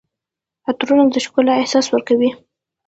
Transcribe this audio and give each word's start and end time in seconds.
عطرونه 0.69 1.03
د 1.13 1.15
ښکلا 1.25 1.53
احساس 1.57 1.85
ورکوي. 1.89 2.29